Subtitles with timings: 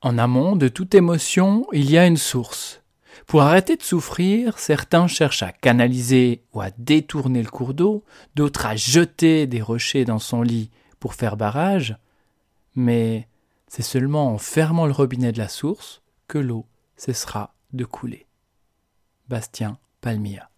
[0.00, 2.82] En amont de toute émotion, il y a une source.
[3.26, 8.04] Pour arrêter de souffrir, certains cherchent à canaliser ou à détourner le cours d'eau,
[8.36, 11.96] d'autres à jeter des rochers dans son lit pour faire barrage,
[12.76, 13.28] mais
[13.66, 16.64] c'est seulement en fermant le robinet de la source que l'eau
[16.96, 18.26] cessera de couler.
[19.28, 20.48] Bastien Palmia.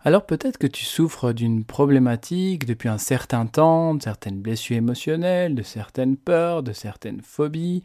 [0.00, 5.54] Alors peut-être que tu souffres d'une problématique depuis un certain temps, de certaines blessures émotionnelles,
[5.54, 7.82] de certaines peurs, de certaines phobies,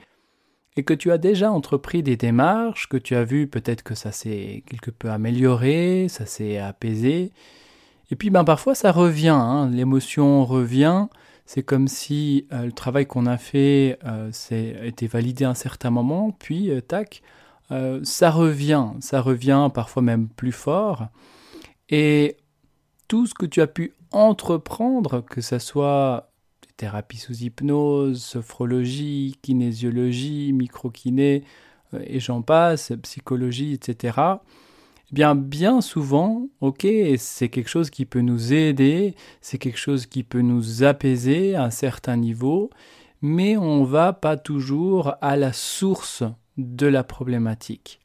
[0.80, 4.14] et que tu as déjà entrepris des démarches, que tu as vu peut-être que ça
[4.14, 7.34] s'est quelque peu amélioré, ça s'est apaisé,
[8.12, 9.70] et puis ben parfois ça revient, hein.
[9.70, 11.08] l'émotion revient,
[11.46, 14.32] c'est comme si euh, le travail qu'on a fait euh,
[14.86, 17.22] été validé à un certain moment, puis euh, tac,
[18.04, 21.10] ça revient, ça revient parfois même plus fort.
[21.90, 22.38] Et
[23.10, 26.29] tout ce que tu as pu entreprendre, que ce soit
[26.80, 31.44] thérapie sous hypnose, sophrologie, kinésiologie, microkiné,
[31.94, 34.18] euh, et j'en passe, psychologie, etc.,
[35.12, 40.06] eh bien, bien souvent, ok, c'est quelque chose qui peut nous aider, c'est quelque chose
[40.06, 42.70] qui peut nous apaiser à un certain niveau,
[43.22, 46.24] mais on va pas toujours à la source
[46.58, 48.00] de la problématique.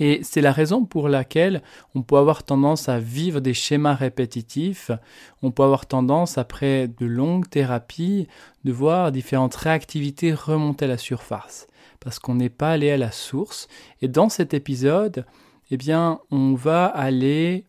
[0.00, 1.62] Et c'est la raison pour laquelle
[1.94, 4.90] on peut avoir tendance à vivre des schémas répétitifs,
[5.42, 8.26] on peut avoir tendance, après de longues thérapies,
[8.64, 11.66] de voir différentes réactivités remonter à la surface,
[12.00, 13.68] parce qu'on n'est pas allé à la source.
[14.00, 15.26] Et dans cet épisode,
[15.70, 17.66] eh bien, on va aller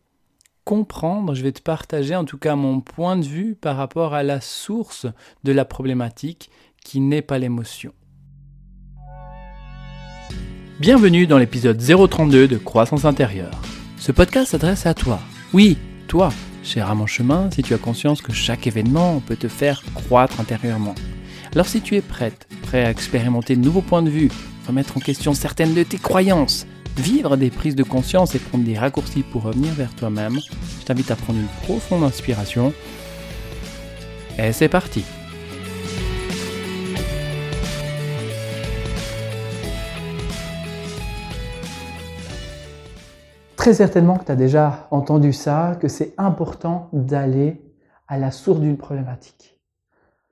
[0.63, 4.23] comprendre, je vais te partager en tout cas mon point de vue par rapport à
[4.23, 5.05] la source
[5.43, 6.49] de la problématique
[6.81, 7.91] qui n'est pas l'émotion.
[10.81, 13.61] Bienvenue dans l'épisode 032 de Croissance intérieure.
[13.99, 15.19] Ce podcast s'adresse à toi.
[15.53, 19.47] Oui, toi, cher à mon chemin, si tu as conscience que chaque événement peut te
[19.47, 20.95] faire croître intérieurement.
[21.53, 24.31] Alors si tu es prête, prêt à expérimenter de nouveaux points de vue,
[24.67, 26.65] remettre en question certaines de tes croyances,
[26.97, 30.39] vivre des prises de conscience et prendre des raccourcis pour revenir vers toi-même,
[30.79, 32.73] je t'invite à prendre une profonde inspiration.
[34.39, 35.03] Et c'est parti
[43.61, 47.61] Très certainement que tu as déjà entendu ça, que c'est important d'aller
[48.08, 49.61] à la source d'une problématique.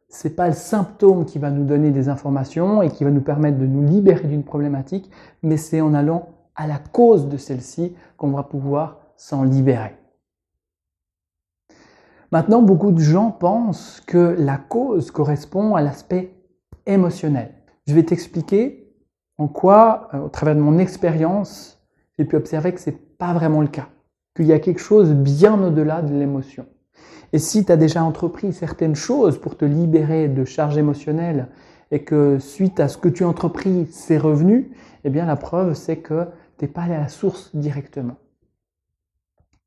[0.07, 3.59] C'est pas le symptôme qui va nous donner des informations et qui va nous permettre
[3.59, 5.11] de nous libérer d'une problématique,
[5.43, 9.95] mais c'est en allant à la cause de celle-ci qu'on va pouvoir s'en libérer.
[12.31, 16.33] Maintenant, beaucoup de gens pensent que la cause correspond à l'aspect
[16.87, 17.53] émotionnel.
[17.85, 18.91] Je vais t'expliquer
[19.37, 21.79] en quoi, euh, au travers de mon expérience,
[22.17, 23.89] j'ai pu observer que c'est pas vraiment le cas,
[24.35, 26.65] qu'il y a quelque chose bien au-delà de l'émotion.
[27.33, 31.47] Et si tu as déjà entrepris certaines choses pour te libérer de charges émotionnelles
[31.91, 34.71] et que suite à ce que tu as entrepris, c'est revenu,
[35.03, 36.25] eh bien la preuve c'est que
[36.57, 38.15] tu n'es pas allé à la source directement.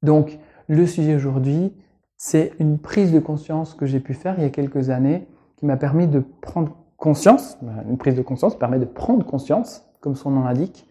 [0.03, 1.73] Donc le sujet aujourd'hui,
[2.17, 5.67] c'est une prise de conscience que j'ai pu faire il y a quelques années qui
[5.67, 7.59] m'a permis de prendre conscience,
[7.89, 10.89] une prise de conscience permet de prendre conscience, comme son nom l'indique,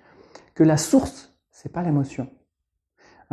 [0.53, 2.27] que la source, c'est pas l'émotion.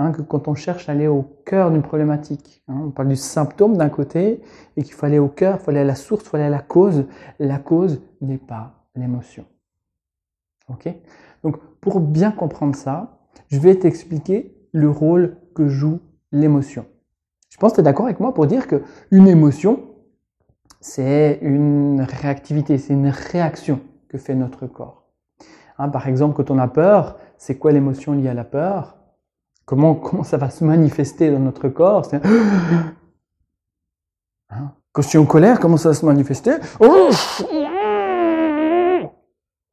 [0.01, 3.17] Hein, que quand on cherche à aller au cœur d'une problématique, hein, on parle du
[3.17, 4.41] symptôme d'un côté,
[4.77, 6.47] et qu'il faut aller au cœur, il faut aller à la source, il faut aller
[6.47, 7.07] à la cause.
[7.41, 9.45] La cause n'est pas l'émotion.
[10.69, 10.89] Ok?
[11.43, 15.99] Donc, pour bien comprendre ça, je vais t'expliquer le rôle que joue
[16.31, 16.87] l'émotion.
[17.51, 19.83] Je pense que tu es d'accord avec moi pour dire que une émotion,
[20.81, 25.09] c'est une réactivité, c'est une réaction que fait notre corps.
[25.77, 28.98] Hein, par exemple, quand on a peur, c'est quoi l'émotion liée à la peur?
[29.69, 32.09] Comment, comment ça va se manifester dans notre corps?
[34.93, 36.53] Quand je suis en colère, comment ça va se manifester?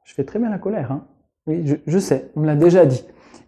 [0.04, 0.92] Je fais très bien la colère.
[0.92, 1.06] Hein
[1.48, 3.06] oui, je, sais, on me l'a déjà dit.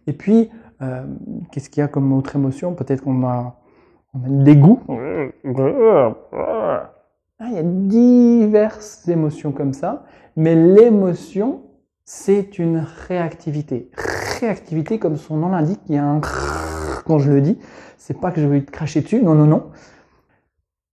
[0.07, 0.49] Et puis,
[0.81, 1.03] euh,
[1.51, 2.75] qu'est-ce qu'il y a comme autre émotion?
[2.75, 3.59] Peut-être qu'on a,
[4.13, 4.79] on le dégoût.
[6.39, 10.05] Ah, il y a diverses émotions comme ça,
[10.37, 11.63] mais l'émotion,
[12.05, 13.91] c'est une réactivité
[14.39, 16.21] réactivité, comme son nom l'indique, il y a un
[17.05, 17.57] quand je le dis.
[17.97, 19.71] C'est pas que je vais te cracher dessus, non, non, non.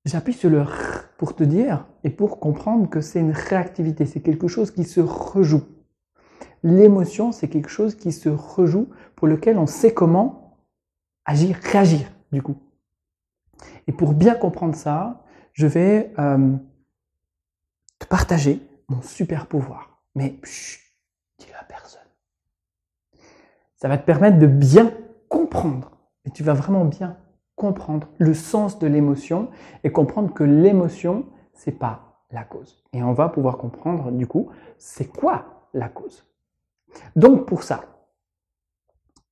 [0.05, 0.64] J'appuie sur le
[1.17, 5.00] pour te dire et pour comprendre que c'est une réactivité, c'est quelque chose qui se
[5.00, 5.62] rejoue.
[6.62, 10.58] L'émotion, c'est quelque chose qui se rejoue pour lequel on sait comment
[11.25, 12.56] agir, réagir, du coup.
[13.87, 16.56] Et pour bien comprendre ça, je vais euh,
[17.99, 20.02] te partager mon super pouvoir.
[20.14, 20.41] Mais
[21.38, 22.00] dis-le à personne.
[23.84, 24.94] Ça va te permettre de bien
[25.28, 25.90] comprendre.
[26.25, 27.19] Et tu vas vraiment bien
[27.54, 29.50] comprendre le sens de l'émotion
[29.84, 32.82] et comprendre que l'émotion, c'est pas la cause.
[32.94, 34.48] Et on va pouvoir comprendre du coup,
[34.78, 36.26] c'est quoi la cause.
[37.14, 37.84] Donc pour ça,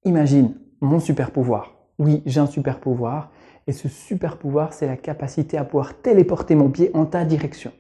[0.05, 1.73] imagine mon super pouvoir.
[1.99, 3.31] Oui, j'ai un super pouvoir.
[3.67, 7.73] Et ce super pouvoir, c'est la capacité à pouvoir téléporter mon pied en ta direction.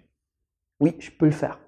[0.81, 1.61] Oui, je peux le faire.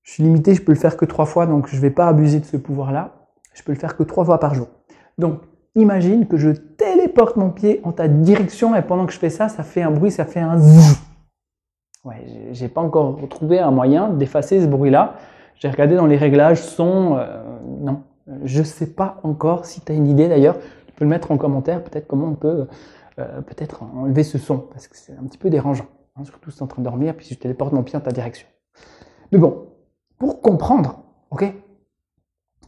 [0.00, 2.08] Je suis limité, je peux le faire que trois fois, donc je ne vais pas
[2.08, 3.20] abuser de ce pouvoir-là.
[3.54, 4.68] Je peux le faire que trois fois par jour.
[5.16, 5.40] Donc,
[5.74, 9.48] imagine que je téléporte mon pied en ta direction et pendant que je fais ça,
[9.48, 10.98] ça fait un bruit, ça fait un zzz.
[12.04, 15.14] Ouais, j'ai pas encore trouvé un moyen d'effacer ce bruit-là.
[15.54, 17.42] J'ai regardé dans les réglages son, euh,
[17.80, 18.02] non,
[18.42, 19.64] je sais pas encore.
[19.64, 21.82] Si tu as une idée d'ailleurs, tu peux le mettre en commentaire.
[21.82, 22.66] Peut-être comment on peut
[23.18, 25.86] euh, peut-être enlever ce son parce que c'est un petit peu dérangeant,
[26.16, 28.00] hein, surtout si tu es en train de dormir puis je téléporte mon pied en
[28.00, 28.48] ta direction.
[29.30, 29.68] Mais bon,
[30.18, 31.44] pour comprendre, ok,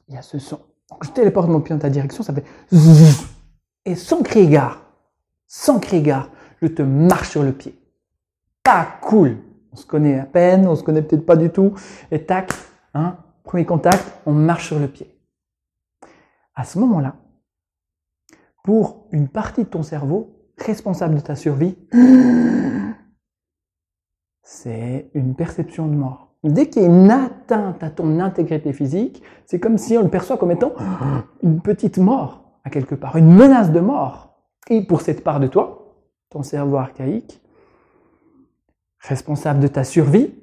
[0.08, 0.60] il y a ce son.
[1.02, 2.44] Je téléporte mon pied en ta direction, ça fait
[3.86, 4.82] et sans crier gare,
[5.46, 6.28] sans crier gare,
[6.60, 7.78] je te marche sur le pied.
[8.62, 9.38] Pas cool.
[9.72, 11.74] On se connaît à peine, on se connaît peut-être pas du tout.
[12.10, 12.52] Et tac,
[12.94, 15.16] hein, premier contact, on marche sur le pied.
[16.54, 17.14] À ce moment-là,
[18.64, 21.76] pour une partie de ton cerveau responsable de ta survie,
[24.42, 26.34] c'est une perception de mort.
[26.50, 30.08] Dès qu'il y a une atteinte à ton intégrité physique, c'est comme si on le
[30.08, 30.72] perçoit comme étant
[31.42, 34.36] une petite mort, à quelque part, une menace de mort.
[34.68, 35.96] Et pour cette part de toi,
[36.30, 37.40] ton cerveau archaïque,
[39.00, 40.34] responsable de ta survie,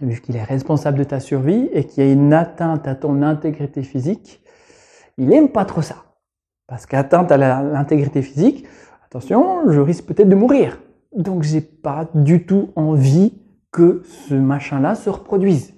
[0.00, 3.22] vu qu'il est responsable de ta survie et qu'il y a une atteinte à ton
[3.22, 4.42] intégrité physique,
[5.18, 5.96] il n'aime pas trop ça.
[6.66, 8.66] Parce qu'atteinte à l'intégrité physique,
[9.06, 10.80] attention, je risque peut-être de mourir.
[11.14, 13.43] Donc j'ai pas du tout envie
[13.74, 15.74] que ce machin-là se reproduise.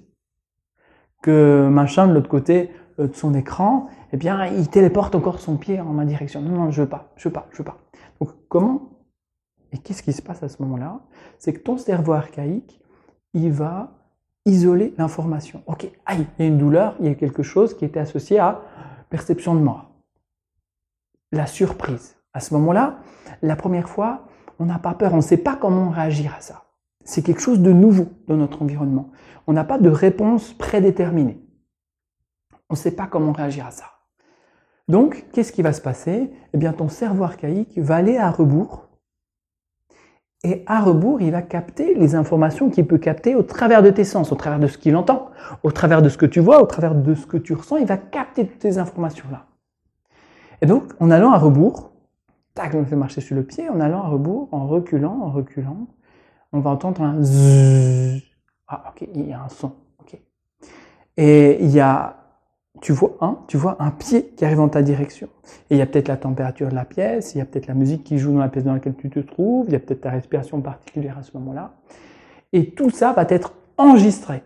[1.23, 2.71] Que machin de l'autre côté
[3.01, 6.43] euh, de son écran, eh bien, il téléporte encore son pied en ma direction.
[6.43, 7.79] Non, non, je veux pas, je veux pas, je veux pas.
[8.21, 8.91] Donc, comment
[9.73, 11.01] Et qu'est-ce qui se passe à ce moment-là?
[11.39, 12.79] C'est que ton cerveau archaïque,
[13.33, 13.93] il va
[14.45, 15.63] isoler l'information.
[15.67, 18.39] Ok, aïe, il y a une douleur, il y a quelque chose qui était associé
[18.39, 18.61] à
[19.09, 19.91] perception de mort.
[21.33, 22.17] La surprise.
[22.35, 22.99] À ce moment-là,
[23.41, 24.27] la première fois,
[24.59, 26.66] on n'a pas peur, on ne sait pas comment réagir à ça.
[27.07, 29.11] C'est quelque chose de nouveau dans notre environnement.
[29.47, 31.41] On n'a pas de réponse prédéterminée.
[32.69, 33.85] On ne sait pas comment réagir à ça.
[34.89, 36.33] Donc, qu'est-ce qui va se passer?
[36.53, 38.89] Eh bien, ton cerveau archaïque va aller à rebours.
[40.43, 44.05] Et à rebours, il va capter les informations qu'il peut capter au travers de tes
[44.05, 45.31] sens, au travers de ce qu'il entend,
[45.63, 47.77] au travers de ce que tu vois, au travers de ce que tu ressens.
[47.77, 49.47] Il va capter toutes ces informations-là.
[50.61, 51.93] Et donc, en allant à rebours,
[52.55, 55.87] tac, me fais marcher sur le pied, en allant à rebours, en reculant, en reculant,
[56.53, 58.23] on va entendre un zzzz.
[58.69, 59.73] Ah, ok, il y a un son.
[60.01, 60.19] Ok.
[61.17, 62.17] Et il y a,
[62.81, 65.29] tu vois un, tu vois un pied qui arrive en ta direction.
[65.71, 67.75] Et il y a peut-être la température de la pièce, il y a peut-être la
[67.75, 70.03] musique qui joue dans la pièce dans laquelle tu te trouves, il y a peut-être
[70.03, 71.75] ta respiration particulière à ce moment-là.
[72.53, 74.43] Et tout ça va être enregistré.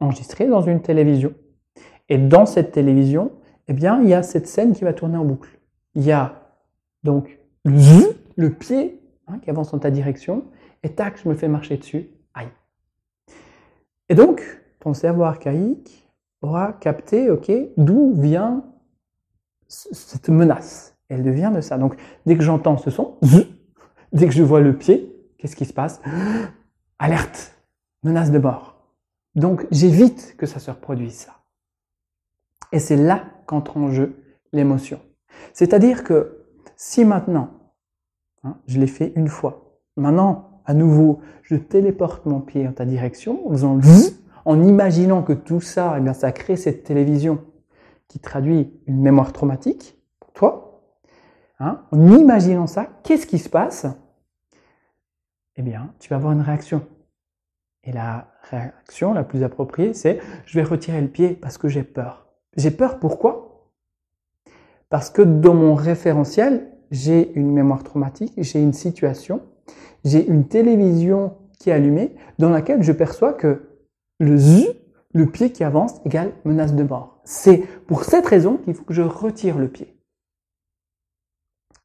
[0.00, 1.34] Enregistré dans une télévision.
[2.08, 3.32] Et dans cette télévision,
[3.68, 5.60] eh bien, il y a cette scène qui va tourner en boucle.
[5.94, 6.54] Il y a
[7.04, 10.44] donc le pied hein, qui avance en ta direction,
[10.82, 12.48] et tac, je me fais marcher dessus, aïe.
[14.08, 14.42] Et donc,
[14.80, 16.08] ton cerveau archaïque
[16.42, 18.64] aura capté, ok, d'où vient
[19.68, 20.96] cette menace.
[21.08, 21.76] Elle devient de ça.
[21.78, 21.96] Donc,
[22.26, 23.18] dès que j'entends ce son,
[24.12, 26.00] dès que je vois le pied, qu'est-ce qui se passe?
[26.98, 27.60] Alerte,
[28.02, 28.76] menace de mort.
[29.34, 31.36] Donc, j'évite que ça se reproduise ça.
[32.72, 34.16] Et c'est là qu'entre en jeu
[34.52, 35.00] l'émotion.
[35.52, 36.46] C'est-à-dire que
[36.76, 37.50] si maintenant,
[38.44, 42.84] hein, je l'ai fait une fois, maintenant à nouveau, je téléporte mon pied en ta
[42.84, 43.80] direction en faisant
[44.44, 47.44] en imaginant que tout ça, eh bien, ça crée cette télévision
[48.06, 50.84] qui traduit une mémoire traumatique pour toi.
[51.58, 53.84] Hein, en imaginant ça, qu'est-ce qui se passe?
[55.56, 56.86] Eh bien, tu vas avoir une réaction.
[57.82, 61.82] Et la réaction la plus appropriée, c'est je vais retirer le pied parce que j'ai
[61.82, 62.28] peur.
[62.56, 63.72] J'ai peur pourquoi?
[64.88, 69.42] Parce que dans mon référentiel, j'ai une mémoire traumatique, j'ai une situation
[70.04, 73.62] j'ai une télévision qui est allumée dans laquelle je perçois que
[74.18, 74.76] le z,
[75.12, 77.20] le pied qui avance, égale menace de mort.
[77.24, 79.96] C'est pour cette raison qu'il faut que je retire le pied.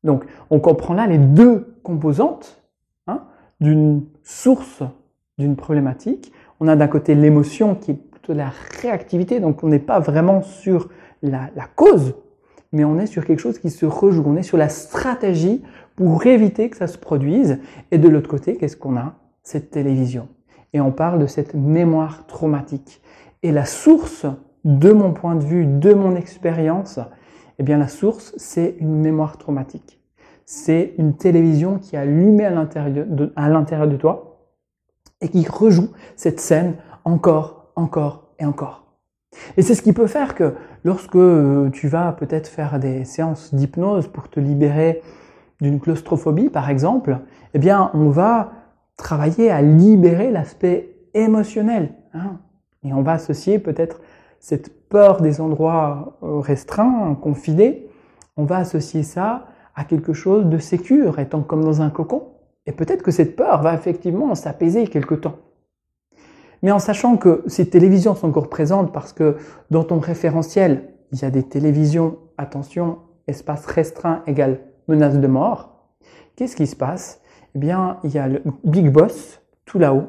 [0.03, 2.63] Donc, on comprend là les deux composantes
[3.07, 3.23] hein,
[3.59, 4.83] d'une source
[5.37, 6.31] d'une problématique.
[6.59, 8.51] On a d'un côté l'émotion qui est plutôt la
[8.81, 10.89] réactivité, donc on n'est pas vraiment sur
[11.21, 12.15] la, la cause,
[12.71, 14.23] mais on est sur quelque chose qui se rejoue.
[14.25, 15.61] On est sur la stratégie
[15.95, 17.59] pour éviter que ça se produise.
[17.91, 19.15] Et de l'autre côté, qu'est-ce qu'on a?
[19.43, 20.27] Cette télévision.
[20.73, 23.01] Et on parle de cette mémoire traumatique.
[23.43, 24.25] Et la source,
[24.63, 26.99] de mon point de vue, de mon expérience,
[27.59, 30.01] eh bien la source, c'est une mémoire traumatique.
[30.45, 34.31] C'est une télévision qui est allumée à l'intérieur de, à l'intérieur de toi.
[35.21, 38.85] et qui rejoue cette scène encore, encore et encore.
[39.57, 43.53] Et c'est ce qui peut faire que lorsque euh, tu vas peut-être faire des séances
[43.53, 45.01] d'hypnose pour te libérer
[45.61, 47.19] d'une claustrophobie, par exemple,
[47.53, 48.51] eh bien, on va
[48.97, 51.93] travailler à libérer l'aspect émotionnel.
[52.13, 52.39] Hein.
[52.83, 53.99] et on va associer peut-être
[54.39, 57.87] cette peur des endroits euh, restreints, confinés,
[58.37, 62.27] on va associer ça à quelque chose de sécure, étant comme dans un cocon.
[62.65, 65.35] Et peut-être que cette peur va effectivement s'apaiser quelque temps.
[66.63, 69.35] Mais en sachant que ces télévisions sont encore présentes parce que
[69.71, 75.87] dans ton référentiel, il y a des télévisions, attention, espace restreint égale menace de mort,
[76.35, 77.21] qu'est-ce qui se passe?
[77.55, 80.07] Eh bien, il y a le big boss tout là-haut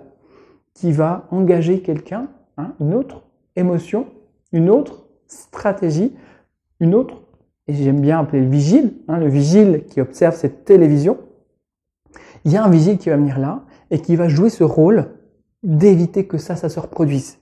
[0.74, 2.28] qui va engager quelqu'un,
[2.58, 3.22] hein, une autre
[3.56, 4.06] émotion,
[4.52, 6.14] une autre stratégie,
[6.80, 7.22] une autre,
[7.66, 11.18] et j'aime bien appeler le vigile, hein, le vigile qui observe cette télévision.
[12.44, 15.10] Il y a un vigile qui va venir là et qui va jouer ce rôle
[15.62, 17.38] d'éviter que ça, ça se reproduise.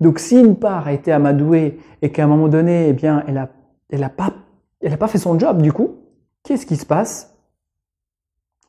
[0.00, 3.38] Donc si une part a été amadouée et qu'à un moment donné, eh bien, elle
[3.38, 3.48] a,
[3.90, 4.34] elle a pas,
[4.80, 5.96] elle pas fait son job du coup,
[6.42, 7.36] qu'est-ce qui se passe?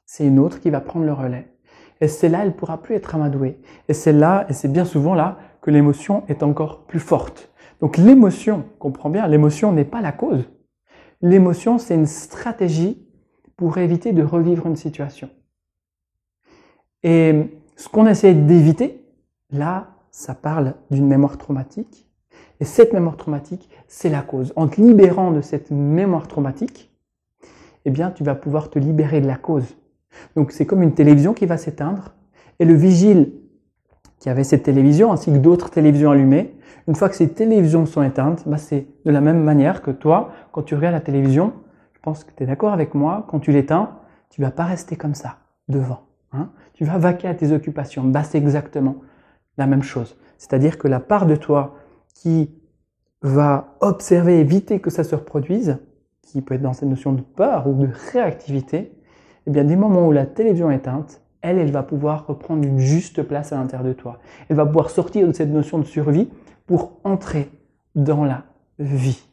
[0.05, 1.47] C'est une autre qui va prendre le relais.
[2.01, 3.59] Et celle-là, elle pourra plus être amadouée.
[3.87, 7.51] Et c'est là, et c'est bien souvent là, que l'émotion est encore plus forte.
[7.79, 10.49] Donc l'émotion, comprends bien, l'émotion n'est pas la cause.
[11.21, 13.07] L'émotion, c'est une stratégie
[13.55, 15.29] pour éviter de revivre une situation.
[17.03, 19.05] Et ce qu'on essaie d'éviter,
[19.49, 22.07] là, ça parle d'une mémoire traumatique.
[22.59, 24.53] Et cette mémoire traumatique, c'est la cause.
[24.55, 26.90] En te libérant de cette mémoire traumatique,
[27.85, 29.75] eh bien, tu vas pouvoir te libérer de la cause.
[30.35, 32.13] Donc, c'est comme une télévision qui va s'éteindre.
[32.59, 33.33] Et le vigile
[34.19, 36.55] qui avait cette télévision, ainsi que d'autres télévisions allumées,
[36.87, 40.31] une fois que ces télévisions sont éteintes, bah, c'est de la même manière que toi,
[40.51, 41.53] quand tu regardes la télévision,
[41.93, 43.97] je pense que tu es d'accord avec moi, quand tu l'éteins,
[44.29, 46.01] tu vas pas rester comme ça, devant.
[46.33, 46.49] Hein.
[46.73, 48.03] tu vas vaquer à tes occupations.
[48.03, 48.95] Bah, c'est exactement
[49.57, 50.17] la même chose.
[50.37, 51.75] C'est-à-dire que la part de toi
[52.15, 52.51] qui
[53.21, 55.77] va observer, éviter que ça se reproduise,
[56.31, 58.91] qui peut être dans cette notion de peur ou de réactivité,
[59.47, 62.79] eh bien, des moments où la télévision est éteinte, elle, elle va pouvoir reprendre une
[62.79, 64.19] juste place à l'intérieur de toi.
[64.49, 66.29] Elle va pouvoir sortir de cette notion de survie
[66.67, 67.49] pour entrer
[67.95, 68.43] dans la
[68.79, 69.23] vie.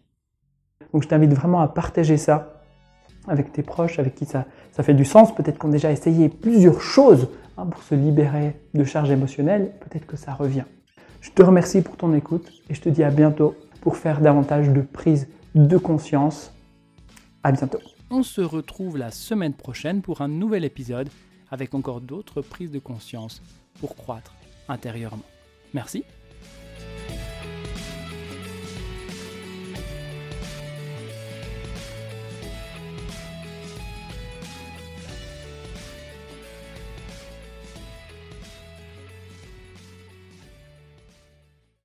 [0.93, 2.63] Donc, je t'invite vraiment à partager ça
[3.27, 5.35] avec tes proches, avec qui ça, ça fait du sens.
[5.35, 7.29] Peut-être qu'on a déjà essayé plusieurs choses
[7.59, 9.73] hein, pour se libérer de charges émotionnelles.
[9.81, 10.65] Peut-être que ça revient.
[11.21, 14.71] Je te remercie pour ton écoute et je te dis à bientôt pour faire davantage
[14.71, 16.55] de prise de conscience.
[17.53, 17.79] Bientôt.
[18.11, 21.09] On se retrouve la semaine prochaine pour un nouvel épisode
[21.51, 23.43] avec encore d'autres prises de conscience
[23.81, 24.35] pour croître
[24.69, 25.25] intérieurement.
[25.73, 26.05] Merci